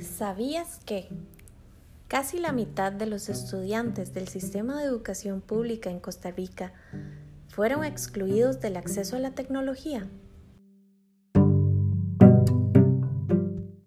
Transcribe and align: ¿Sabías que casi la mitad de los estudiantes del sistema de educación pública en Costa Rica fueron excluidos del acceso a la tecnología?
¿Sabías 0.00 0.80
que 0.86 1.08
casi 2.08 2.38
la 2.38 2.52
mitad 2.52 2.90
de 2.90 3.04
los 3.06 3.28
estudiantes 3.28 4.14
del 4.14 4.28
sistema 4.28 4.78
de 4.78 4.86
educación 4.86 5.42
pública 5.42 5.90
en 5.90 6.00
Costa 6.00 6.30
Rica 6.30 6.72
fueron 7.48 7.84
excluidos 7.84 8.60
del 8.60 8.76
acceso 8.76 9.16
a 9.16 9.20
la 9.20 9.32
tecnología? 9.32 10.08